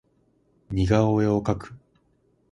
[0.71, 1.75] 似顔絵を描く